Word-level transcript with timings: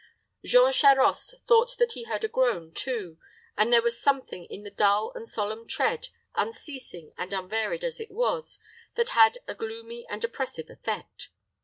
Jean 0.43 0.73
Charost 0.73 1.35
thought 1.47 1.77
that 1.77 1.91
he 1.91 2.05
heard 2.05 2.23
a 2.23 2.27
groan 2.27 2.73
too, 2.73 3.19
and 3.55 3.71
there 3.71 3.83
was 3.83 4.01
something 4.01 4.45
in 4.45 4.63
the 4.63 4.71
dull 4.71 5.11
and 5.13 5.27
solemn 5.29 5.67
tread, 5.67 6.07
unceasing 6.33 7.13
and 7.19 7.31
unvaried 7.33 7.83
as 7.83 7.99
it 7.99 8.09
was, 8.09 8.57
that 8.95 9.09
had 9.09 9.37
a 9.47 9.53
gloomy 9.53 10.07
and 10.09 10.23
oppressive 10.23 10.71
effect. 10.71 11.29